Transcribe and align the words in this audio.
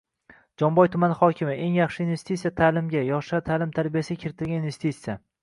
Jomboy 0.61 0.87
tumani 0.95 1.17
hokimi: 1.19 1.53
eng 1.65 1.75
yaxshi 1.79 2.01
investitsiya 2.05 2.53
ta’limga, 2.61 3.05
yoshlar 3.11 3.45
ta’lim-tarbiyasiga 3.51 4.25
kiritilgan 4.27 4.61
investitsiya 4.67 5.19